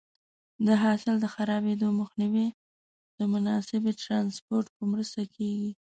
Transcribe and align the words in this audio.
د 0.65 0.67
حاصل 0.83 1.15
د 1.21 1.25
خرابېدو 1.33 1.87
مخنیوی 2.01 2.47
د 3.17 3.19
مناسبې 3.33 3.91
ټرانسپورټ 4.03 4.65
په 4.77 4.83
مرسته 4.91 5.21
کېږي. 5.35 5.71